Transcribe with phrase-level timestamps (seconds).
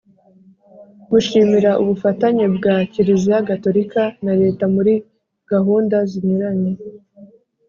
[1.11, 4.93] Gushimira ubufatanye bwa Kiliziya Gatolika na Leta muri
[5.51, 6.71] gahunda zinyuranye